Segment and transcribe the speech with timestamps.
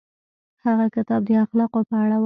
[0.65, 2.19] هغه کتاب د اخلاقو په اړه و.